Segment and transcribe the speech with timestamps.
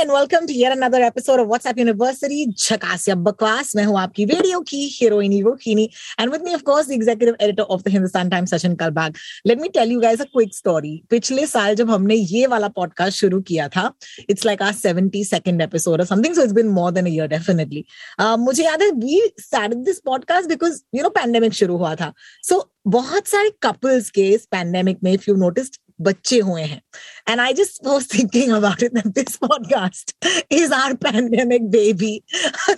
[0.00, 4.24] and welcome to yet another episode of WhatsApp University झकास या बकवास मैं हूँ आपकी
[4.24, 5.84] रेडियो की हीरोइनी Rohini
[6.20, 9.60] and with me of course the executive editor of the Hindustan Times Sachin Kalbag let
[9.60, 13.40] me tell you guys a quick story पिछले साल जब हमने ये वाला पॉडकास्ट शुरू
[13.40, 13.90] किया था
[14.30, 17.84] it's like seventy second episode something so it's been more than a year definitely
[18.20, 22.12] मुझे याद है we started this podcast because you know pandemic शुरू हुआ था.
[22.42, 26.80] सो so, बहुत सारे कपल्स के इस पैंडेमिक में इफ़ यू नोटिस्ड बच्चे हुए हैं।
[27.28, 32.20] And I just was thinking about it that this podcast is our pandemic baby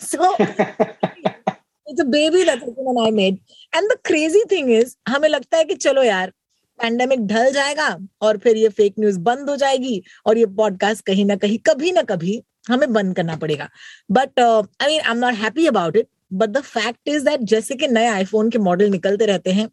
[0.02, 3.38] so it's a baby that and I made
[3.76, 6.32] and the crazy thing is हमें लगता है कि चलो यार
[6.78, 11.24] पैंडेमिक ढल जाएगा और फिर ये फेक न्यूज़ बंद हो जाएगी और ये पॉडकास्ट कहीं
[11.24, 13.68] ना कहीं, कभी ना कभी हमें बंद करना पड़ेगा।
[14.10, 17.74] But I mean I am not happy about it but the fact is that जैसे
[17.74, 19.68] कि नए आईफोन के मॉडल निकलते रहते हैं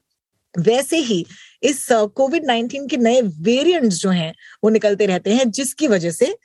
[0.55, 1.25] वैसे ही
[1.63, 4.33] इस कोविड नाइन्टीन के नए वेरिएंट्स जो हैं
[4.63, 6.35] वो निकलते रहते हैं जिसकी वजह से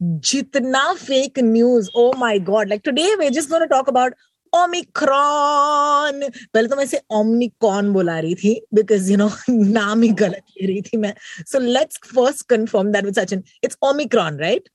[0.00, 4.14] जितना fake news oh my god like today we just gonna talk about
[4.52, 10.42] omicron पहले तो मैं इसे ओमनिकॉन बुला रही थी बिकॉज़ यू नो नाम ही गलत
[10.60, 11.14] ले रही थी मैं।
[11.46, 14.68] So let's first confirm that with Sachin it's omicron right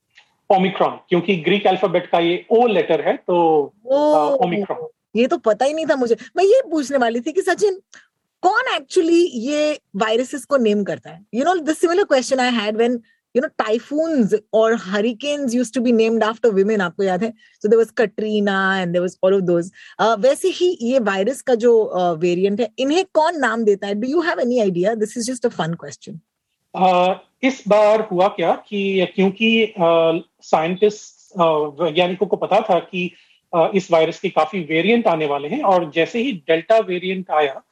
[0.50, 3.36] omicron क्योंकि ग्रीक अल्फ़ाबेट का ये ओ लेटर है तो
[4.44, 7.80] ओमिक्रॉन ये तो पता ही नहीं था मुझे। मैं ये पूछने वाली थी कि सचिन
[8.42, 11.24] कौन एक्चुअली ये वायरसेस को नेम करता है?
[11.34, 13.00] You know the similar question I had when
[13.34, 17.30] you know typhoons और hurricanes used to be named after women आपको याद है?
[17.62, 19.70] So there was Katrina and there was all of those
[20.20, 21.72] वैसे ही ये वायरस का जो
[22.20, 23.94] वेरिएंट uh, है इन्हें कौन नाम देता है?
[23.94, 26.20] Do you have any idea this is just a fun question
[27.42, 33.10] इस बार हुआ क्या कि क्योंकि साइंटिस्ट uh, uh, वैज्ञानिकों को पता था कि
[33.52, 37.62] uh, इस वायरस के काफ़ी वेरिएंट आने वाले हैं और जैसे ही डेल्टा वेरिएंट आया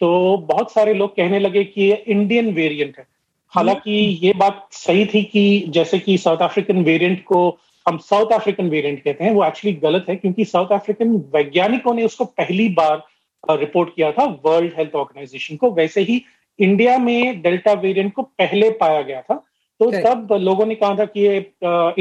[0.00, 3.06] तो बहुत सारे लोग कहने लगे कि ये इंडियन वेरिएंट है।
[3.52, 3.92] हालाँकि
[4.22, 9.02] ये बात सही थी कि जैसे कि साउथ अफ्रीकन वेरिएंट को हम साउथ अफ्रीकन वेरिएंट
[9.04, 13.02] कहते हैं वो एक्चुअली गलत है क्योंकि साउथ अफ्रीकन वैज्ञानिकों ने उसको पहली बार
[13.50, 16.22] रिपोर्ट किया था वर्ल्ड हेल्थ ऑर्गेनाइजेशन को। वैसे ही
[16.58, 19.34] इंडिया में डेल्टा वेरिएंट को पहले पाया गया था।
[19.80, 21.36] तो तब लोगों ने कहा था कि ये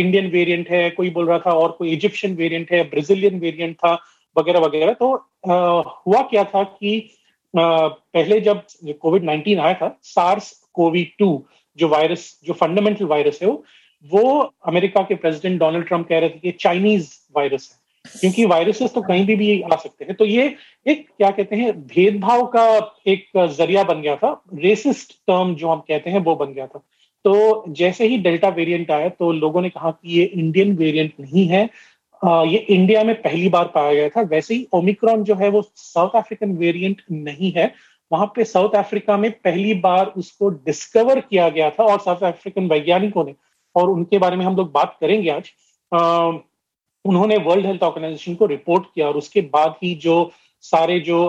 [0.01, 3.93] इंडियन वेरिएंट है कोई बोल रहा था और कोई इजिप्शियन वेरिएंट है ब्राजीलियन वेरिएंट था
[4.35, 5.13] वगैरह वगैरह। तो
[5.47, 7.09] आ, हुआ क्या था कि
[7.55, 8.61] पहले जब
[9.01, 11.45] कोविड नाइन्टीन आया था सार्स कोवी टू
[11.79, 13.63] जो वायरस जो फंडामेंटल वायरस है वो
[14.05, 18.93] वो अमेरिका के प्रेसिडेंट डोनाल्ड ट्रंप कह रहे थे कि चाइनीज़ वायरस है, क्योंकि वायरसेस
[18.93, 20.55] तो कहीं भी भी आ सकते हैं। तो ये
[20.85, 22.65] एक, क्या कहते हैं, भेदभाव का
[23.07, 26.79] एक ज़रिया बन गया था रेसिस्ट टर्म जो हम कहते हैं वो बन गया था।
[27.25, 31.47] तो जैसे ही डेल्टा वेरिएंट आया तो लोगों ने कहा कि ये इंडियन वेरिएंट नहीं
[31.47, 31.69] है
[32.25, 36.15] ये इंडिया में पहली बार पाया गया था। वैसे ही ओमिक्रॉन जो है वो साउथ
[36.15, 37.73] अफ्रीकन वेरिएंट नहीं है।
[38.11, 42.67] वहाँ पे साउथ अफ्रीका में पहली बार उसको डिस्कवर किया गया था और साउथ अफ्रीकन
[42.67, 43.35] वैज्ञानिकों ने।
[43.75, 45.51] और उनके बारे में हम लोग बात करेंगे आज।
[45.93, 46.31] आ,
[47.05, 50.31] उन्होंने वर्ल्ड हेल्थ ऑर्गेनाइजेशन को रिपोर्ट किया और उसके बाद ही जो
[50.61, 51.19] सारे जो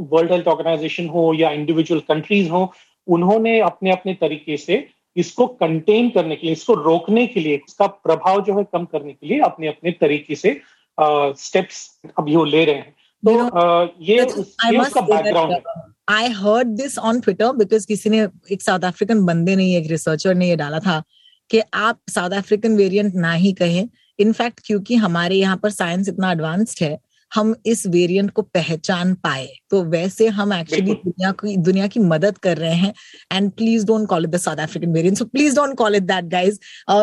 [0.00, 2.72] वर्ल्ड हेल्थ ऑर्गेनाइजेशन हो या इंडिविजुअल कंट्रीज़ हो
[3.06, 7.86] उन्होंने अपने अपने तरीके से इसको कंटेन करने के लिए इसको रोकने के लिए इसका
[7.86, 10.60] प्रभाव जो है कम करने के लिए अपने अपने तरीके से
[10.98, 11.88] स्टेप्स
[12.18, 15.60] अभी वो ले रहे हैं। तो you know, ये, ये उसका बैकग्राउंड है।
[16.08, 20.34] I heard this on Twitter because किसी ने एक साउथ अफ्रीकन बंदे ने एक रिसर्चर
[20.34, 21.02] ने ये डाला था
[21.50, 23.88] कि आप साउथ अफ्रीकन वेरिएंट ना ही कहें।
[24.18, 26.98] इनफैक्ट क्योंकि हमारे यहाँ पर साइंस इतना एडवांस्ड है
[27.34, 32.38] हम इस वेरिएंट को पहचान पाए तो वैसे हम एक्चुअली दुनिया की दुनिया की मदद
[32.38, 32.92] कर रहे हैं
[33.32, 36.24] and please don't call it the South African variant so please don't call it that
[36.30, 36.58] guys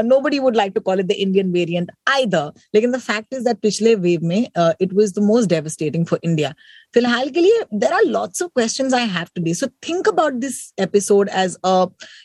[0.20, 3.60] nobody would like to call it the Indian variant either लेकिन द फैक्ट इज़ दैट
[3.62, 6.54] पिछले वेव में it was the most devastating for India
[6.94, 10.60] फ़िलहाल के लिए there are lots of question I have today so think about this
[10.80, 11.76] episode as a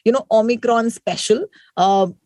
[0.06, 1.46] you know omicron special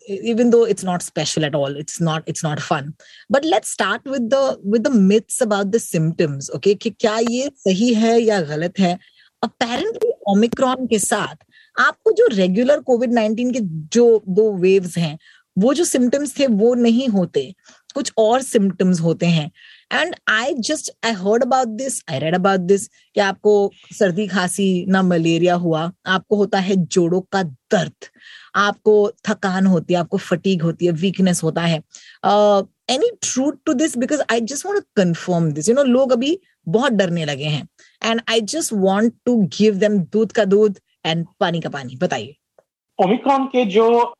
[0.09, 2.95] even though it's not special at all it's not it's not fun.
[3.31, 7.51] But let's start with the with the myths about the symptoms, okay, कि क्या ये
[7.57, 8.99] सही है या गलत है?
[9.43, 11.37] Apparently Omicron के साथ
[11.81, 15.19] आपको जो रेगुलर कोविड नाइनटीन के जो दो वेव्स हैं,
[15.59, 17.55] वो जो सिम्टम्स थे, वो नहीं होते।
[17.95, 19.51] कुछ और सिम्टम्स होते हैं।
[19.93, 24.87] And I just I heard about this I read about this कि आपको सर्दी खांसी,
[24.87, 27.93] ना मलेरिया हुआ, आपको होता है जोड़ों का दर्द,
[28.55, 31.83] आपको थकान होती है, आपको फटीक होती है वीकनेस होता है।
[32.88, 36.38] Any truth to this because I just want confirm this you know लोग अभी
[36.69, 37.69] बहुत डरने लगे हैं.
[38.03, 41.97] And I just want to give them दूध का दूध एंड पानी का पानी.
[41.97, 42.35] बताइए।
[42.99, 44.15] ओमिक्रॉन के जो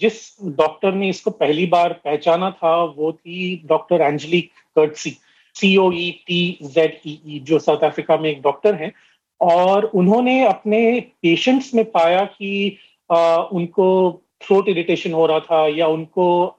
[0.00, 5.10] जिस डॉक्टर ने इसको पहली बार पहचाना था, वो थी doctor Angelique Coetzee
[5.56, 8.92] C O E T Z E जो साउथ अफ्रीका में एक डॉक्टर हैं.
[9.40, 10.78] और उन्होंने अपने
[11.22, 12.78] पेशेंट्स में पाया कि
[13.10, 13.86] उनको
[14.46, 16.56] थ्रोट इरिटेशन हो रहा था या उनको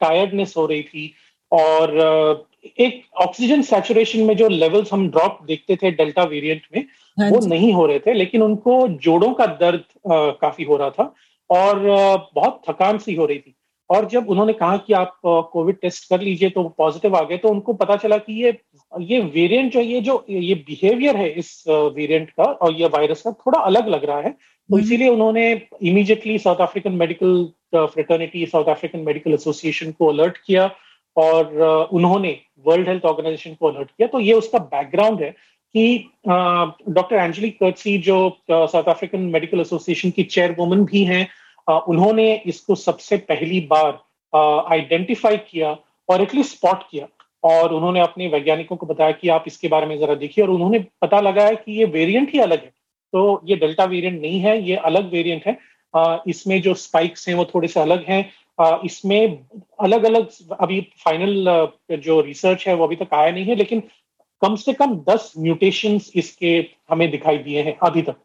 [0.00, 1.12] टायर्डनेस हो रही थी
[1.52, 1.98] और
[2.78, 6.86] एक ऑक्सीजन सेचुरेशन में जो लेवल्स हम ड्रॉप देखते थे डेल्टा वेरिएंट में
[7.18, 9.84] हाँ वो नहीं हो रहे थे लेकिन उनको जोड़ों का दर्द
[10.40, 11.14] काफ़ी हो रहा था
[11.50, 11.78] और
[12.34, 13.54] बहुत थकान सी हो रही थी।
[13.90, 17.48] और जब उन्होंने कहा कि आप कोविड टेस्ट कर लीजिए तो पॉजिटिव आ गए तो
[17.48, 18.56] उनको पता चला कि ये
[18.92, 23.32] ये वेरिएंट जो ये जो ये बिहेवियर है इस वेरिएंट का और ये वायरस का
[23.40, 25.50] थोड़ा अलग लग रहा है तो हम्म। इसीलिए उन्होंने
[25.82, 27.44] immediately South African medical
[27.74, 30.70] fraternity South African Medical Association को अलर्ट किया
[31.16, 35.30] और उन्होंने वर्ल्ड हेल्थ ऑर्गेनाइजेशन को अलर्ट किया तो ये उसका बैकग्राउंड है
[35.74, 38.16] कि डॉक्टर एंजली कर्टसी जो
[38.50, 41.26] साउथ अफ्रीकन मेडिकल एसोसिएशन की चेयरवुमन भी हैं
[41.88, 43.98] उन्होंने इसको सबसे पहली बार
[44.72, 45.76] आइडेंटिफाई किया
[46.08, 47.06] और एटलीस्ट स्पॉट किया।
[47.44, 50.78] और उन्होंने अपने वैज्ञानिकों को बताया कि आप इसके बारे में जरा देखिए और उन्होंने
[51.02, 52.72] पता लगाया कि ये वेरिएंट ही अलग है।
[53.12, 55.56] तो ये डेल्टा वेरिएंट नहीं है, ये अलग वेरिएंट है।
[56.28, 59.38] इसमें जो स्पाइक्स हैं वो थोड़े से अलग हैं। इसमें
[59.80, 60.28] अलग अलग
[60.60, 63.82] अभी फाइनल जो रिसर्च है वो अभी तक आया नहीं है, लेकिन
[64.42, 66.52] कम से कम दस म्यूटेशंस इसके
[66.90, 68.16] हमें दिखाई दिए हैं अभी तक।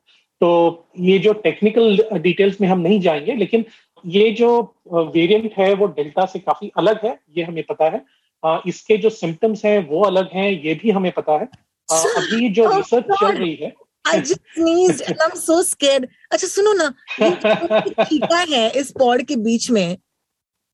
[0.42, 3.66] तो ये जो टेक्निकल डिटेल्स में हम नहीं जाएँगे लेकिन
[4.06, 4.50] ये जो
[4.94, 8.06] वेरिएंट है वो डेल्टा से काफ़ी अलग है ये हमें पता है।
[8.68, 11.48] इसके जो सिम्टम्स हैं वो अलग हैं ये भी हमें पता है।
[11.90, 13.74] अभी जो रिसर्च oh चल रही है
[14.06, 16.08] I just sneezed and I'm so scared.
[16.32, 19.98] अच्छा सुनो ना टीका है इस पॉड के बीच में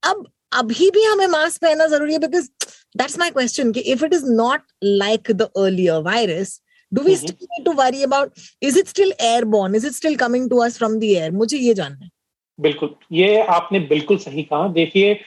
[0.02, 2.48] अब अभी भी हमें मास्क पहनना ज़रूरी है बिकॉज़
[2.96, 6.60] दैट्स माई क्वेश्चन कि if it is not like the earlier virus
[6.92, 10.48] do we still need to worry about is it still airborne is it still coming
[10.50, 12.10] to us from the air मुझे ये जानना है।
[12.58, 15.18] बिल्कुल। ये आपने बिल्कुल सही कहा। देखिए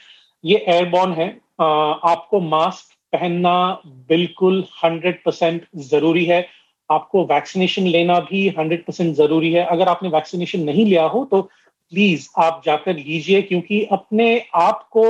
[0.43, 1.27] ये एयरबॉर्न है।
[1.61, 6.45] आ, आपको मास्क पहनना बिल्कुल हंड्रेड परसेंट ज़रूरी है।
[6.89, 11.41] आपको वैक्सीनेशन लेना भी हंड्रेड परसेंट ज़रूरी है। अगर आपने वैक्सीनेशन नहीं लिया हो तो
[11.41, 15.03] प्लीज़ आप जाकर लीजिए क्योंकि अपने आप को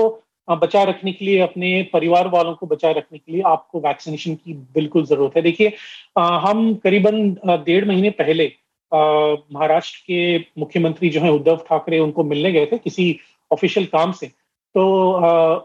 [0.48, 4.54] बचाए रखने के लिए, अपने परिवार वालों को बचाए रखने के लिए आपको वैक्सीनेशन की
[4.74, 5.74] बिल्कुल ज़रूरत है। देखिए
[6.18, 7.30] हम करीबन
[7.66, 8.52] डेढ़ महीने पहले
[8.92, 13.18] महाराष्ट्र के मुख्यमंत्री जो है, उद्धव ठाकरे, उनको मिलने गए थे किसी
[13.52, 14.84] ऑफिशियल काम से। तो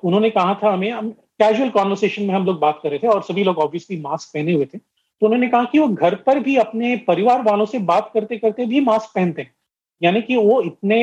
[0.05, 3.23] उन्होंने कहा था हमें, हम कैजुअल कॉन्वर्सेशन में हम लोग बात कर रहे थे और
[3.23, 6.57] सभी लोग ऑब्वियसली मास्क पहने हुए थे। तो उन्होंने कहा कि वो घर पर भी
[6.57, 9.55] अपने परिवार वालों से बात करते करते भी मास्क पहनते हैं।
[10.03, 11.01] यानी कि वो इतने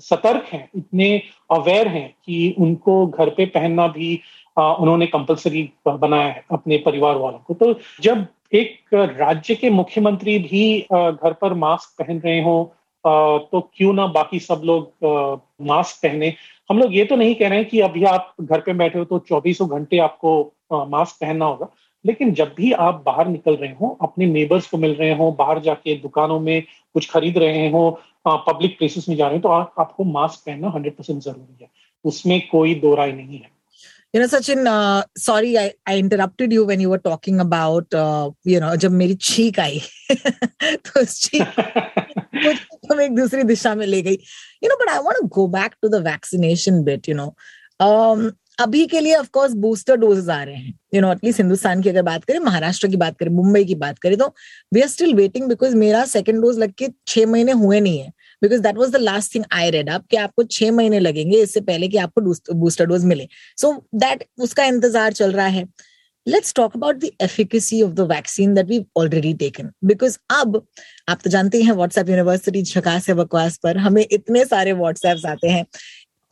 [0.00, 1.10] सतर्क हैं, इतने
[1.50, 4.14] अवेयर हैं कि उनको घर पे पहनना भी
[4.56, 10.78] उन्होंने कंपलसरी बनाया है अपने परिवार वालों को। तो जब एक राज्य के मुख्यमंत्री भी
[10.80, 12.74] घर पर मास्क पहन रहे हो
[13.04, 16.32] तो क्यों ना बाकी सब लोग मास्क पहने?
[16.70, 19.04] हम लोग ये तो नहीं कह रहे हैं कि अभी आप घर पे बैठे हो
[19.04, 20.40] तो चौबीसों घंटे आपको
[20.72, 21.68] मास्क पहनना होगा।
[22.04, 25.58] लेकिन जब भी आप बाहर निकल रहे हो, अपने नेबर्स को मिल रहे हो, बाहर
[25.60, 26.62] जाके दुकानों में
[26.94, 28.00] कुछ खरीद रहे हो
[28.36, 31.70] पब्लिक प्लेसेस में जा रहे हो तो आ, आपको मास्क पहनना हंड्रेड परसेंट ज़रूरी है।
[32.04, 33.58] उसमें कोई दो राय नहीं है।
[34.16, 38.30] You know sachin uh, sorry I, I interrupted you when you were talking about uh,
[38.52, 39.80] you know जब मेरी छींक आई
[40.62, 41.48] तो उस छींक
[42.92, 44.16] हम एक दूसरी दिशा में ले गई।
[44.64, 47.30] You know but I want to go back to the vaccination bit you know.
[47.86, 48.30] Um,
[48.60, 51.88] अभी के लिए ऑफ़ कोर्स बूस्टर डोजेस आ रहे हैं। यू नो एटलीस्ट हिंदुस्तान की
[51.88, 54.34] अगर बात करें महाराष्ट्र की बात करें मुंबई की बात करें तो
[54.74, 58.12] we are still waiting because मेरा सेकंड डोज लग के छह महीने हुए नहीं है।
[58.42, 61.60] Because that was the last thing I read up कि आपको छह महीने लगेंगे इससे
[61.62, 63.28] पहले कि आपको बूस्टर डोज मिले।
[63.58, 65.66] सो so, दैट उसका इंतज़ार चल रहा है।
[66.26, 70.62] Let's talk about the efficacy of the vaccine that we already taken because अब
[71.08, 75.48] आप तो जानते हैं व्हाट्सएप यूनिवर्सिटी झकास है बकवास पर। हमें इतने सारे व्हाट्सएप आते
[75.48, 75.64] हैं।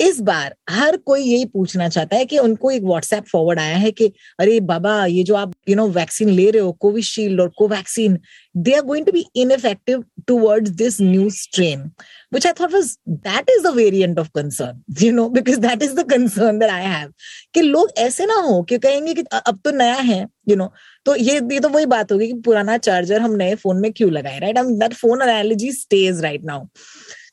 [0.01, 3.91] इस बार हर कोई यही पूछना चाहता है कि उनको एक व्हाट्सएप फॉरवर्ड आया है
[3.91, 8.19] कि अरे बाबा ये जो आप यू नो वैक्सीन ले रहे हो कोविशील्ड और Covaxin
[8.57, 11.91] they are going to be infective towards this new strain
[12.33, 12.89] which I thought was
[13.25, 16.81] that is the variant of concern, you know, because that is the concern that I
[16.81, 17.13] have.
[17.55, 20.69] कि लोग ऐसे ना हो कि कहेंगे कि अब तो नया है you know
[21.07, 24.11] तो ये ये तो वही बात होगी कि पुराना चार्जर हम नए फ़ोन में क्यों
[24.13, 24.81] लगाए right right?
[24.81, 26.67] That phone analogy stage right now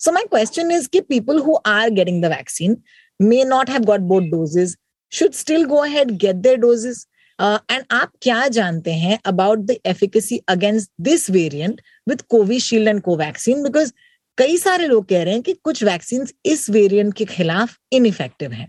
[0.03, 2.77] So my question is कि people who are getting the vaccine
[3.19, 4.75] may not have got both doses
[5.11, 7.05] should still go ahead get their doses
[7.39, 13.03] uh, and आप क्या जानते हैं about the efficacy against this variant with Covishield and
[13.03, 13.93] Covaxin because
[14.37, 18.67] कई सारे लोग कह रहे हैं कि कुछ वैक्सीन इस वेरिएंट के खिलाफ इनइफेक्टिव हैं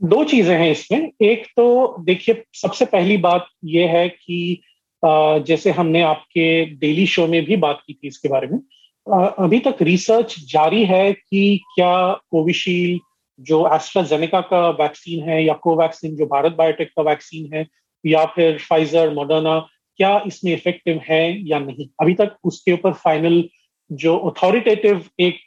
[0.00, 1.64] दो चीज़ें हैं इसमें एक तो
[2.06, 4.62] देखिए सबसे पहली बात यह है कि
[5.46, 6.44] जैसे हमने आपके
[6.80, 8.58] डेली शो में भी बात की थी इसके बारे में
[9.06, 13.00] अभी तक रिसर्च जारी है कि क्या कोविशील्ड
[13.40, 17.66] जो एस्ट्राजेनेका का वैक्सीन है या कोवैक्सीन जो भारत बायोटेक का वैक्सीन है
[18.06, 19.58] या फिर फाइजर मोडर्ना
[19.96, 21.88] क्या इसमें इफ़ेक्टिव है या नहीं?
[22.00, 23.44] अभी तक उसके ऊपर फाइनल
[23.90, 25.40] जो अथॉरिटेटिव एक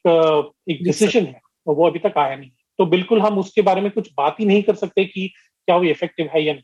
[0.70, 4.10] एक डिसीज़न है वो अभी तक आया नहीं। तो बिल्कुल हम उसके बारे में कुछ
[4.18, 5.28] बात ही नहीं कर सकते कि
[5.68, 6.64] क्या वो इफ़ेक्टिव है या नहीं।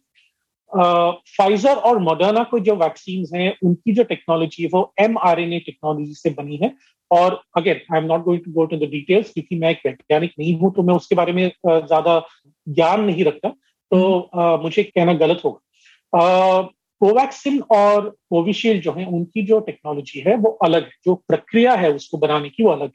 [0.74, 5.54] फाइजर और मोडर्ना को जो वैक्सीन हैं उनकी जो टेक्नोलॉजी है वो M R N
[5.54, 6.74] A technology से बनी है।
[7.12, 10.34] और again I am not going to go to the details क्योंकि मैं एक वैज्ञानिक
[10.40, 12.22] नहीं हूँ तो मैं उसके बारे में ज़्यादा
[12.68, 16.62] ज्ञान नहीं रखता। तो uh, मुझे कहना गलत होगा।
[17.02, 21.92] कोवैक्सिन और कोविशील्ड जो है उनकी जो टेक्नोलॉजी है वो अलग है। जो प्रक्रिया है
[21.94, 22.92] उसको बनाने की वो अलग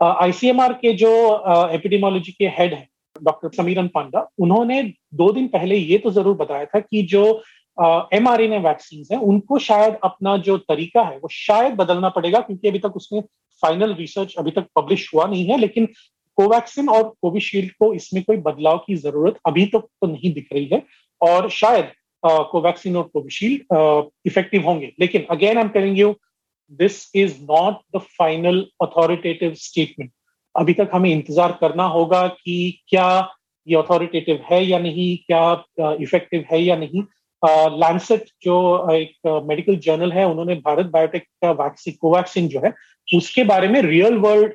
[0.00, 1.10] है। आईसीएमआर के जो
[1.74, 2.88] एपिडेमोलॉजी के हेड है
[3.22, 4.82] डॉक्टर समीरन पांडा उन्होंने
[5.14, 7.24] दो दिन पहले ये तो ज़रूर बताया था कि जो
[8.14, 12.08] M R N A vaccine है उनको शायद अपना जो तरीका है वो शायद बदलना
[12.08, 13.20] पड़ेगा क्योंकि अभी तक उसमें
[13.62, 15.86] फाइनल रिसर्च अभी तक पब्लिश हुआ नहीं है लेकिन
[16.38, 20.48] कोवैक्सिन और कोविशील्ड को इसमें कोई बदलाव की ज़रूरत अभी तक तो, तो नहीं दिख
[20.52, 20.82] रही है
[21.20, 21.92] और शायद
[22.22, 26.14] कोवैक्सिन और कोविशील्ड इफ़ेक्टिव होंगे। लेकिन again I am telling you
[26.72, 30.10] this is not the final authoritative statement
[30.56, 33.08] अभी तक हमें इंतज़ार करना होगा कि क्या
[33.66, 37.02] ये अथॉरिटेटिव है या नहीं, क्या इफ़ेक्टिव है या नहीं।
[37.78, 38.56] लैंसेट जो
[38.92, 42.72] एक मेडिकल जर्नल है, उन्होंने भारत बायोटेक का वैक्सीन कोवैक्सीन जो है,
[43.08, 44.52] उसके बारे में रियल वर्ल्ड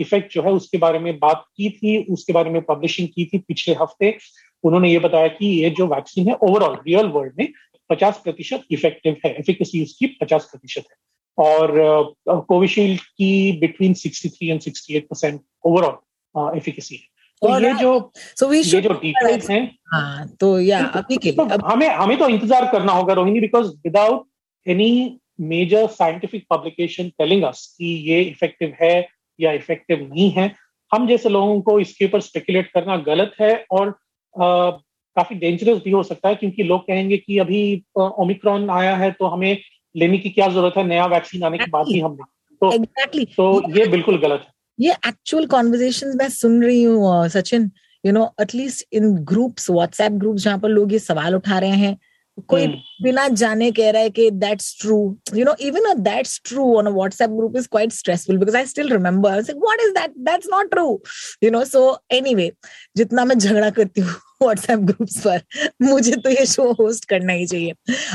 [0.00, 3.38] इफ़ेक्ट जो है, उसके बारे में बात की थी, उसके बारे में पब्लिशिंग की थी
[3.38, 4.16] पिछले हफ़्ते।
[4.64, 7.48] उन्होंने ये बताया कि ये जो वैक्सीन है ओवरऑल रियल वर्ल्ड में
[7.90, 10.96] पचास प्रतिशत इफ़ेक्टिव है एफिकेसी उसकी पचास प्रतिशत है।
[11.38, 17.92] और कोविशील्ड की between 63 and 68 percent overall efficacy है। तो ये जो
[18.40, 22.18] so we ये जो डिटेल्स हैं हाँ तो या अभी के लिए तो हमें हमें
[22.18, 24.24] तो इंतज़ार करना होगा Rohini because without
[24.66, 28.94] any major scientific publication telling us कि ये इफ़ेक्टिव है
[29.38, 30.54] या इफ़ेक्टिव नहीं है
[30.92, 34.70] हम जैसे लोगों को इसके ऊपर स्पेकुलेट करना गलत है और आ,
[35.16, 37.60] काफ़ी डेंजरस भी हो सकता है क्योंकि लोग कहेंगे कि अभी
[37.98, 39.58] ओमिक्रॉन आया है तो हमें
[39.96, 40.84] लेने की क्या ज़रूरत है?
[40.86, 42.24] नया वैक्सीन आने के बाद ही हमने।
[42.62, 43.26] तो exactly.
[43.26, 47.70] तो ये बिल्कुल गलत है। ये एक्चुअल कॉन्वर्जेशन मैं सुन रही हूँ Sachin.
[48.04, 51.98] You know at least in groups WhatsApp groups जहाँ पर लोग ये सवाल उठा रहे हैं
[52.38, 54.96] कोई हम्म। बिना जाने कह रहा है कि that's true
[55.34, 58.66] you know even uh that's true on a WhatsApp group is quite stressful because I
[58.66, 61.00] still remember I like what is that that's not true
[61.42, 62.50] you know so anyway
[62.96, 65.40] जितना मैं झगड़ा करती हूँ WhatsApp groups पर
[65.82, 67.72] मुझे तो ये show host करना ही चाहिए।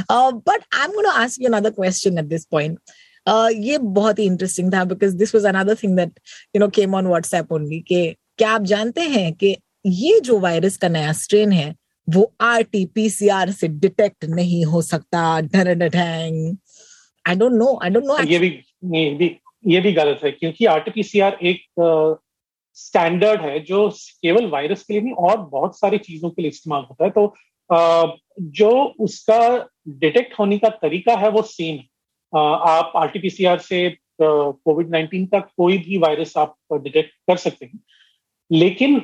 [0.09, 2.79] But I am gonna ask you another question at this point
[3.57, 6.19] ये बहुत ही इंटरेस्टिंग था because this was another thing that
[6.55, 10.77] you know came on WhatsApp only कि क्या आप जानते हैं कि ये जो वायरस
[10.77, 11.73] का नया स्ट्रेन है
[12.09, 15.19] वो आर टी पीसीआर से डिटेक्ट नहीं हो सकता।
[17.27, 20.65] I don't know I don't know ये भी ये भी ये भी गलत है क्योंकि
[20.65, 21.61] आरटीपीसीआर एक
[22.73, 26.49] स्टैंडर्ड uh, है जो केवल वायरस के लिए नहीं और बहुत सारी चीज़ों के लिए
[26.49, 27.35] इस्तेमाल होता है। तो
[27.69, 28.09] uh,
[28.41, 34.89] जो उसका डिटेक्ट होने का तरीका है वो सेम है। uh, आप आरटीपीसीआर से कोविड
[34.89, 37.79] नाइन्टीन का कोई भी वायरस आप डिटेक्ट कर सकते हैं।
[38.51, 39.01] लेकिन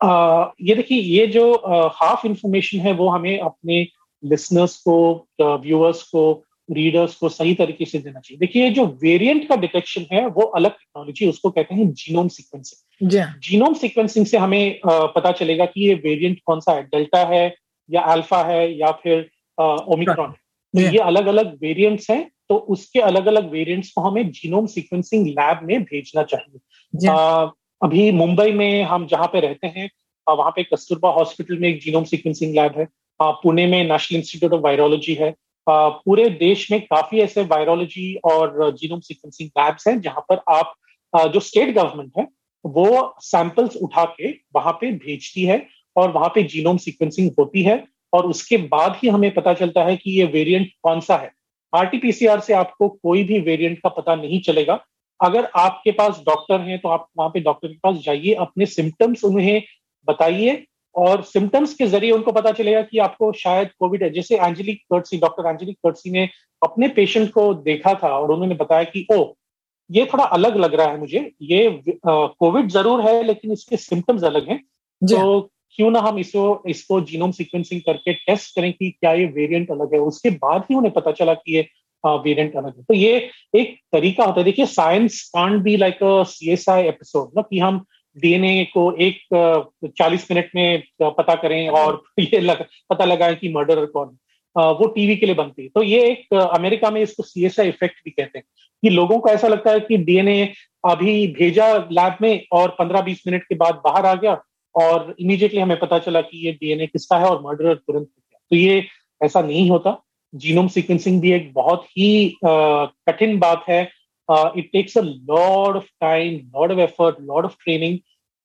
[0.00, 1.52] ये देखिए ये जो
[1.94, 3.86] हाफ़ इंफॉर्मेशन है वो हमें अपने
[4.22, 4.96] लिसनर्स को
[5.40, 6.22] व्यूअर्स को
[6.68, 10.70] रीडर्स को सही तरीके से देना चाहिए। देखिए जो वेरिएंट का डिटेक्शन है वो अलग
[10.70, 13.08] टेक्नोलॉजी उसको कहते हैं जीनोम सीक्वेंसिंग
[13.40, 17.54] जीनोम सीक्वेंसिंग से हमें पता चलेगा कि ये वेरिएंट कौन सा है डेल्टा है
[17.90, 19.28] या अल्फ़ा है या फिर
[19.58, 20.36] ओमिक्रॉन है।
[20.74, 25.26] तो ये अलग अलग वेरिएंट्स हैं तो उसके अलग अलग वेरिएंट्स को हमें जीनोम सीक्वेंसिंग
[25.26, 26.60] लैब में भेजना चाहिए।
[27.82, 29.88] अभी मुंबई में हम जहाँ पे रहते हैं
[30.26, 32.86] वहाँ पे कस्तूरबा हॉस्पिटल में एक जीनोम सीक्वेंसिंग लैब है।
[33.20, 35.34] पुणे में नेशनल इंस्टीट्यूट ऑफ़ वायरोलॉजी है।
[35.66, 40.74] पूरे देश में काफ़ी ऐसे वायरोलॉजी और जीनोम सीक्वेंसिंग लैब्स हैं जहाँ पर आप
[41.32, 42.26] जो स्टेट गवर्नमेंट है,
[42.64, 47.84] वो सैंपल्स उठा के वहाँ पे भेजती है और वहाँ पे जीनोम सीक्वेंसिंग होती है
[48.12, 51.32] और उसके बाद ही हमें पता चलता है कि ये वेरिएंट कौन सा है।
[51.72, 54.80] आरटीपीसीआर से आपको कोई भी वेरिएंट का पता नहीं चलेगा
[55.20, 59.24] अगर आपके पास डॉक्टर हैं तो आप वहाँ पे डॉक्टर के पास जाइए अपने सिम्टम्स
[59.24, 59.62] उन्हें
[60.08, 64.80] बताइए और सिम्टम्स के ज़रिए उनको पता चलेगा कि आपको शायद कोविड है। जैसे Angelique
[64.92, 66.28] Coetzee doctor Angelique Coetzee ने
[66.62, 69.22] अपने पेशेंट को देखा था और उन्होंने बताया कि ओ
[69.90, 74.48] ये थोड़ा अलग लग रहा है मुझे। ये कोविड ज़रूर है लेकिन इसके सिम्टम्स अलग
[74.48, 74.58] हैं।
[75.02, 75.40] तो
[75.78, 79.94] क्यों ना हम इसको इसको जीनोम सीक्वेंसिंग करके टेस्ट करें कि क्या ये वेरिएंट अलग
[79.94, 81.62] है। उसके बाद ही उन्हें पता चला कि ये
[82.06, 86.50] वेरिएंट अलग है। तो ये एक तरीका होता है। देखिए science can't be like C
[86.50, 87.84] S I episode ना कि हम
[88.16, 89.20] डीएनए को एक
[89.98, 94.14] चालीस मिनट में पता करें और ये लग, पता लगाएँ कि मर्डर कौन है।
[94.58, 97.68] वो टीवी के लिए बनती है। तो ये एक अमेरिका में इसको सी एस आई
[97.68, 98.44] इफ़ेक्ट भी कहते हैं
[98.82, 100.52] कि लोगों को ऐसा लगता है कि डीएनए
[100.88, 104.42] अभी भेजा लैब में और पंद्रह बीस मिनट के बाद बाहर आ गया
[104.74, 108.56] और इमीडिएटली हमें पता चला कि ये डीएनए किसका है और मर्डर तुरंत गया। तो
[108.56, 108.86] ये
[109.22, 110.02] ऐसा नहीं होता।
[110.32, 113.82] जीनोम सीक्वेंसिंग भी एक बहुत ही कठिन बात है।
[114.28, 117.98] It takes a lot of time lot of effort lot of training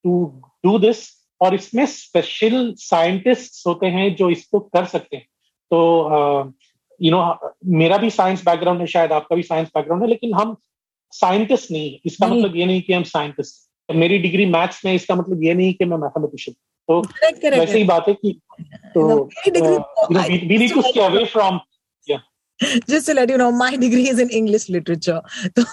[0.06, 0.24] to
[0.66, 1.06] do this
[1.42, 5.26] और इसमें स्पेशल साइंटिस्ट होते हैं जो इसको कर सकते हैं।
[5.72, 6.54] तो
[7.00, 7.22] यू नो
[7.78, 10.56] मेरा भी साइंस बैकग्राउंड है शायद आपका भी साइंस बैकग्राउंड है लेकिन हम
[11.14, 12.40] साइंटिस्ट नहीं है। इसका नहीं.
[12.40, 15.86] मतलब ये नहीं कि हम साइंटिस्ट मेरी डिग्री मैथ्स में इसका मतलब ये नहीं कि
[15.86, 16.56] मैं मैथमेटिशियन
[16.90, 17.02] तो
[17.52, 18.32] वैसे ही बात है कि
[18.94, 19.24] तो
[20.12, 21.60] we need to stay away from
[22.90, 25.22] just let you know my degree is in English literature
[25.58, 25.64] तो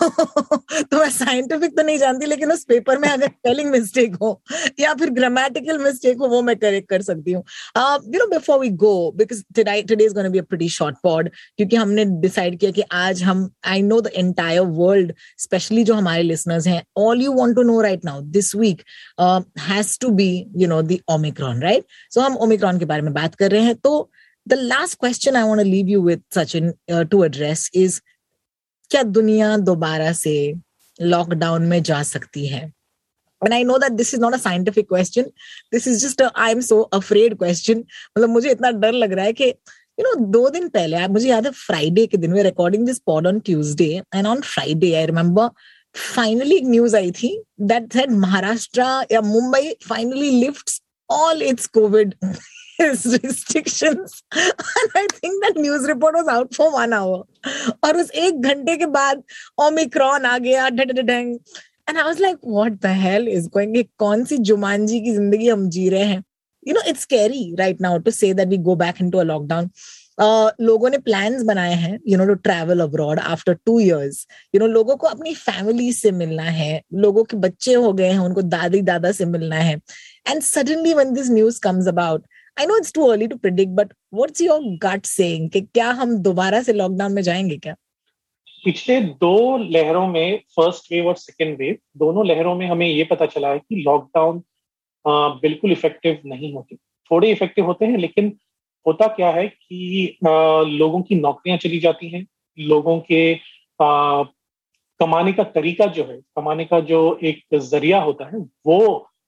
[0.82, 4.40] तो मैं साइंटिफिक तो नहीं जानती, लेकिन उस पेपर में अगर स्पेलिंग मिस्टेक हो,
[4.80, 7.42] या फिर ग्रामेटिकल मिस्टेक हो, वो मैं करेक्ट कर सकती हूँ।
[7.76, 12.04] You know before we go because today is be a pretty short pod क्योंकि हमने
[12.22, 16.82] डिसाइड किया कि आज हम I know the entire world specially जो हमारे लिसनर्स हैं
[16.98, 18.82] all you want to know right now this week
[19.60, 21.84] has to be you know the Omicron right
[22.14, 24.10] so हम ओमिक्रॉन के बारे में बात कर रहे हैं तो
[24.45, 28.01] the last question I want to leave you with, Sachin, uh, to address is
[28.91, 30.33] क्या दुनिया दोबारा से
[31.01, 32.61] लॉकडाउन में जा सकती है
[33.41, 35.25] and I know that this is not a scientific question.
[35.71, 37.83] This is just a I'm so afraid question.
[38.17, 39.53] मतलब मुझे इतना डर लग रहा है कि
[39.99, 43.27] you know दो दिन पहले मुझे याद है फ्राइडे के दिन we recording this pod
[43.27, 45.49] on Tuesday and on Friday I remember
[45.95, 47.37] finally एक न्यूज आई थी
[47.69, 48.81] दैट सेड महाराष्ट्र
[49.11, 51.67] या Mumbai finally lifts all its
[52.80, 54.22] COVID restrictions.
[54.32, 57.24] And I think that news report was out for one hour.
[57.84, 59.22] और उस एक घंटे के बाद
[59.62, 61.38] Omicron आ गया ढंग।
[61.88, 65.68] And I was like what the hell is going कौन सी जुमानजी की ज़िंदगी हम
[65.68, 66.22] जी रहे हैं?
[66.68, 69.70] You know it's scary right now to say that we go back into a lockdown
[70.60, 74.66] लोगों ने प्लान्स बनाए हैं you know to travel abroad after two years you know
[74.66, 78.82] लोगों को अपनी फैमिली से मिलना है, लोगों के बच्चे हो गए हैं, उनको दादी
[78.82, 79.74] दादा से मिलना है।
[80.28, 83.92] And suddenly when this news comes about I know it's too early to predict but
[84.14, 87.74] what's your gut saying कि क्या हम दोबारा से लॉकडाउन में जाएँगे क्या?
[88.64, 93.26] पिछले दो लहरों में फ़र्स्ट वेव और सेकेंड वेव दोनों लहरों में हमें ये पता
[93.26, 94.42] चला है कि लॉकडाउन
[95.42, 96.76] बिल्कुल इफ़ेक्टिव नहीं होते।
[97.10, 98.32] थोड़े इफ़ेक्टिव होते हैं लेकिन
[98.86, 102.26] होता क्या है कि आ, लोगों की नौकरियाँ चली जाती हैं
[102.58, 103.34] लोगों के
[103.82, 104.22] आ,
[105.00, 108.78] कमाने का तरीका जो है कमाने का जो एक ज़रिया होता है वो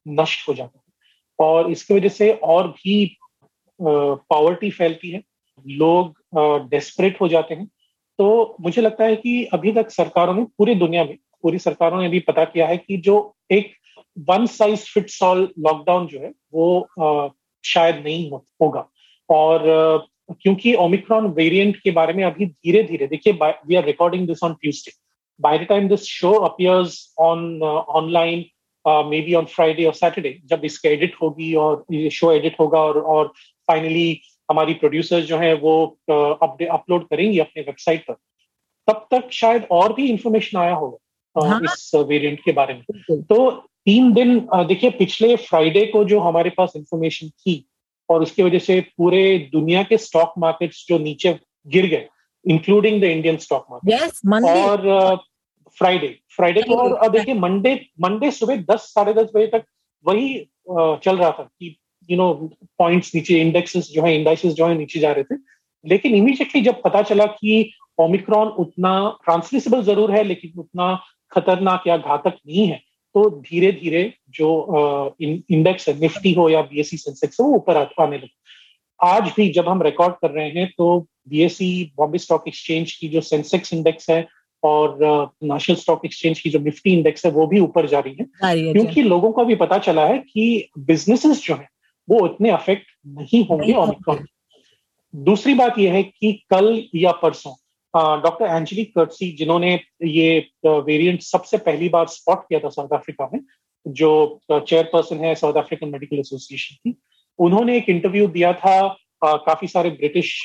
[0.06, 0.83] नष्ट हो जाता है।
[1.38, 3.16] और इसकी वजह से और भी
[3.80, 5.22] पावर्टी फैलती है।
[5.66, 6.18] लोग
[6.70, 7.66] डेस्परेट हो जाते हैं।
[8.18, 12.08] तो मुझे लगता है कि अभी तक सरकारों ने, पूरी दुनिया में, पूरी सरकारों ने
[12.08, 13.72] भी पता किया है कि जो एक
[14.28, 16.88] one size fits all lockdown जो है, वो
[17.64, 18.88] शायद नहीं होगा।
[19.28, 19.62] और
[20.40, 24.54] क्योंकि ओमिक्रॉन वेरिएंट के बारे में अभी धीरे धीरे देखिए we are recording this on
[24.54, 24.92] Tuesday
[25.40, 28.44] by the time this show appears on online
[28.86, 32.78] may be on Friday और सैटरडे जब इसका एडिट होगी और ये शो एडिट होगा
[32.78, 33.32] और और
[33.68, 34.20] फाइनली
[34.50, 35.74] हमारी प्रोड्यूसर जो है वो
[36.10, 38.14] अपलोड करेंगी अपने वेबसाइट पर
[38.88, 40.98] तब तक शायद और भी इंफॉर्मेशन आया होगा
[41.36, 41.60] हाँ?
[41.64, 43.50] इस वेरिएंट के बारे में। तो
[43.86, 47.64] तीन दिन देखिए पिछले फ्राइडे को जो हमारे पास इंफॉर्मेशन थी
[48.08, 52.08] और उसकी वजह से पूरे दुनिया के स्टॉक मार्केट्स जो नीचे गिर गए
[52.44, 54.00] including the Indian stock market
[54.56, 55.16] और
[55.78, 59.64] फ्राइडे फ्राइडे को और देखिए मंडे मंडे सुबह दस साढ़े दस बजे तक
[60.04, 61.76] वही चल रहा था कि
[62.08, 62.32] यू नो
[62.78, 65.36] पॉइंट्स नीचे इंडेक्सेस जो है इंडाइसिस जो है नीचे जा रहे थे।
[65.84, 68.92] लेकिन इमीडिएटली जब पता चला कि ओमिक्रॉन उतना
[69.24, 70.94] ट्रांसमिसिबल ज़रूर है लेकिन उतना
[71.32, 72.80] खतरनाक या घातक नहीं है
[73.14, 78.16] तो धीरे धीरे जो इंडेक्स है निफ्टी हो या बीएससी सेंसेक्स हो वो ऊपर आने
[78.16, 78.28] लगे।
[79.00, 83.20] आज भी जब हम रिकॉर्ड कर रहे हैं तो बीएससी बॉम्बे स्टॉक एक्सचेंज की जो
[83.20, 84.20] सेंसेक्स इंडेक्स है
[84.64, 84.96] और
[85.44, 88.26] नेशनल स्टॉक एक्सचेंज की जो निफ्टी इंडेक्स है वो भी ऊपर जा रही है।
[88.72, 91.68] क्योंकि लोगों को भी पता चला है कि बिजनेसेस जो है
[92.08, 94.24] वो उतने अफेक्ट नहीं होंगे ओमिक्रॉन
[95.14, 97.52] दूसरी बात यह है कि कल या परसों
[98.22, 103.40] डॉक्टर एंजली कर्सी जिन्होंने ये वेरिएंट सबसे पहली बार स्पॉट किया था साउथ अफ्रीका में
[103.86, 104.10] जो
[104.50, 106.96] चेयरपर्सन है साउथ अफ्रीकन मेडिकल एसोसिएशन की
[107.38, 108.76] उन्होंने एक इंटरव्यू दिया था
[109.24, 110.44] काफ़ी सारे ब्रिटिश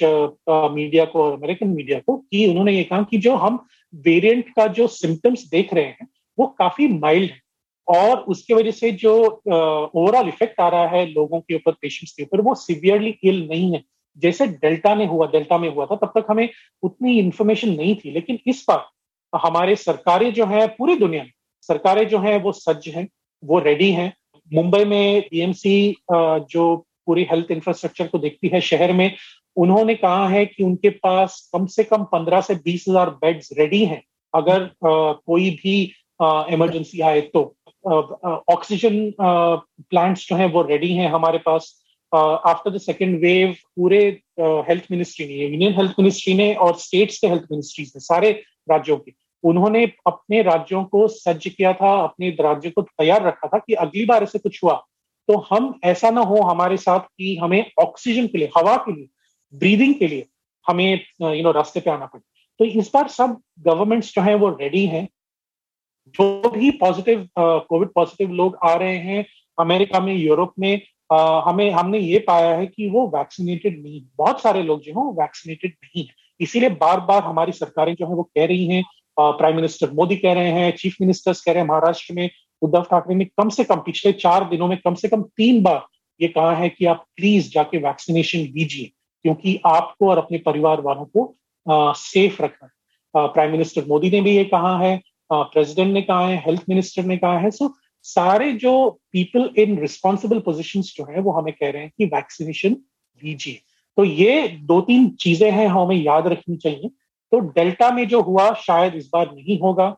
[0.50, 3.60] मीडिया को और अमेरिकन मीडिया को कि उन्होंने ये कहा कि जो हम
[3.94, 7.42] वेरिएंट का जो सिम्टम्स देख रहे हैं वो काफ़ी माइल्ड है।
[7.88, 12.14] और उसके वजह से जो ओवरऑल uh, इफ़ेक्ट आ रहा है लोगों के ऊपर पेशेंट्स
[12.14, 13.84] के ऊपर वो सिवियरली इल नहीं है।
[14.18, 16.50] जैसे डेल्टा ने हुआ डेल्टा में हुआ था तब तक हमें
[16.84, 18.86] उतनी इंफॉर्मेशन नहीं थी। लेकिन इस बार
[19.34, 23.08] हमारे सरकारें जो है पूरी दुनिया में सरकारें जो है वो सज्ज हैं
[23.44, 24.14] वो रेडी हैं।
[24.54, 26.76] मुंबई में बीएमसी जो
[27.06, 29.16] पूरी हेल्थ इंफ्रास्ट्रक्चर को देखती है शहर में
[29.64, 33.84] उन्होंने कहा है कि उनके पास कम से कम पंद्रह से बीस हज़ार बेड्स रेडी
[33.86, 34.02] हैं।
[34.34, 35.76] अगर आ, कोई भी
[36.54, 37.42] इमरजेंसी आए तो
[38.52, 41.76] ऑक्सीजन प्लांट्स जो हैं वो रेडी हैं हमारे पास।
[42.12, 44.00] आफ्टर द सेकेंड वेव पूरे
[44.68, 48.32] हेल्थ मिनिस्ट्री ने यूनियन हेल्थ मिनिस्ट्री ने और स्टेट्स के हेल्थ मिनिस्ट्रीज ने सारे
[48.70, 53.58] राज्यों के उन्होंने अपने राज्यों को सज्ज किया था अपने राज्यों को तैयार रखा था
[53.58, 54.74] कि अगली बार ऐसे कुछ हुआ
[55.30, 59.08] तो हम ऐसा ना हो हमारे साथ कि हमें ऑक्सीजन के लिए हवा के लिए
[59.54, 60.26] ब्रीदिंग के लिए
[60.66, 62.22] हमें यू नो रास्ते पे आना पड़े।
[62.60, 65.08] तो इस बार सब गवर्नमेंट्स जो है वो रेडी हैं।
[66.16, 69.26] जो भी पॉजिटिव कोविड पॉजिटिव लोग आ रहे हैं
[69.58, 74.42] अमेरिका में यूरोप में आ, हमें हमने ये पाया है कि वो वैक्सीनेटेड नहीं बहुत
[74.42, 78.14] सारे लोग जो हैं वो वैक्सीनेटेड नहीं है। इसीलिए बार बार हमारी सरकारें जो है
[78.16, 78.84] वो कह रही हैं
[79.18, 82.30] प्राइम मिनिस्टर मोदी कह रहे हैं चीफ मिनिस्टर्स कह रहे हैं महाराष्ट्र में
[82.62, 85.86] उद्धव ठाकरे ने कम से कम पिछले चार दिनों में कम से कम तीन बार
[86.22, 88.92] ये कहा है कि आप प्लीज़ जाके वैक्सीनेशन लीजिए।
[89.26, 91.34] क्योंकि आपको और अपने परिवार वालों को
[91.66, 96.38] आ, सेफ़ रखना प्राइम मिनिस्टर मोदी ने भी ये कहा है प्रेसिडेंट ने कहा है
[96.46, 97.74] हेल्थ मिनिस्टर ने कहा है। सो
[98.06, 102.76] सारे जो पीपल इन रिस्पॉन्सिबल पोजिशन जो है वो हमें कह रहे हैं कि वैक्सीनेशन
[103.24, 103.60] लीजिए।
[103.98, 106.90] तो ये दो तीन चीज़ें हैं हमें याद रखनी चाहिए।
[107.32, 109.96] तो डेल्टा में जो हुआ शायद इस बार नहीं होगा।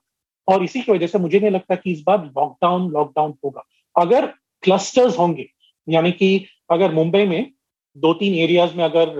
[0.47, 3.63] और इसी की वजह से मुझे नहीं लगता कि इस बार लॉकडाउन लॉकडाउन होगा।
[3.95, 4.25] अगर
[4.63, 5.47] क्लस्टर्स होंगे
[5.87, 7.51] यानी कि अगर मुंबई में
[7.97, 9.15] दो तीन एरियाज़ में अगर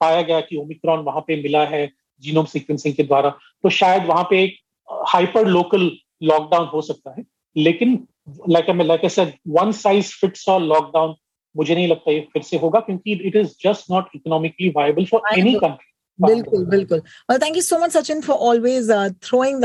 [0.00, 3.30] पाया गया कि ओमिक्रॉन वहाँ पे मिला है जीनोम सीक्वेंसिंग के द्वारा
[3.62, 4.56] तो शायद वहाँ पे एक
[5.08, 5.90] हाइपर लोकल
[6.22, 7.24] लॉकडाउन हो सकता है।
[7.56, 8.06] लेकिन
[8.48, 11.14] like like said one size fits all lockdown
[11.56, 15.38] मुझे नहीं लगता ये फिर से होगा क्योंकि it is just not economically viable for
[15.38, 18.90] any country बिल्कुल बिल्कुल। Thank you so much Sachin for always
[19.22, 19.64] throwing uh,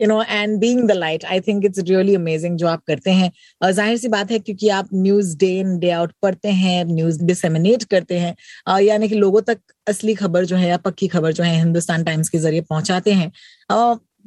[0.00, 3.30] the no and being the light I think it's really amazing जो आप करते हैं।
[3.64, 7.22] uh, ज़ाहिर सी बात है क्योंकि आप news day in day out पढ़ते हैं न्यूज़
[7.24, 11.44] डिसेमिनेट करते हैं यानी कि लोगों तक असली खबर जो है या पक्की खबर जो
[11.44, 13.30] है हिंदुस्तान टाइम्स के ज़रिए पहुंचाते हैं।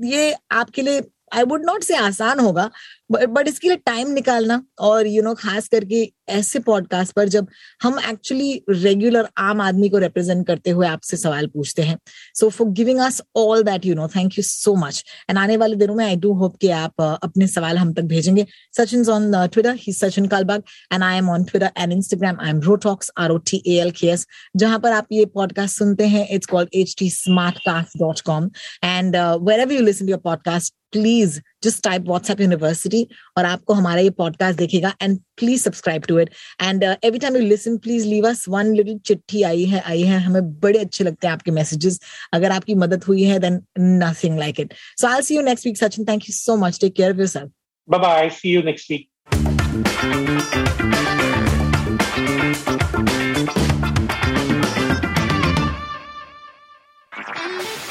[0.05, 1.01] ये आपके लिए
[1.33, 2.69] आई वुड नॉट से आसान होगा
[3.11, 7.27] बट इसके लिए टाइम निकालना और यू you नो know, खास करके ऐसे पॉडकास्ट पर
[7.29, 7.47] जब
[7.83, 11.97] हम एक्चुअली रेगुलर आम आदमी को रिप्रेजेंट करते हुए आपसे सवाल पूछते हैं।
[12.35, 15.75] So for giving us all that you know thank you so much and आने वाले
[15.75, 18.45] दिनों में आई डू होप कि आप uh, अपने सवाल हम तक भेजेंगे।
[18.77, 20.63] Sachin on Twitter he Sachin Kalbag
[20.93, 23.91] and I am on Twitter and Instagram I am rotalks R O T A L
[23.91, 27.97] K S जहाँ पर आप ये पॉडकास्ट सुनते हैं। It's called H T smart cast
[27.97, 28.49] dot com
[28.83, 29.15] and
[29.59, 33.05] wherever you listen your podcast please just type WhatsApp university
[33.37, 36.29] और आपको हमारा ये पॉडकास्ट देखेगा and please subscribe to it
[36.63, 40.19] and every time you listen please leave us one little चिट्ठी आई है आई है,
[40.19, 41.99] हमें बड़े अच्छे लगते हैं आपके मैसेजेस
[42.33, 45.77] अगर आपकी मदद हुई है then nothing like it so I see you next week
[45.77, 47.51] Sachin thank you so much take care of yourself
[47.87, 49.09] bye bye see you next week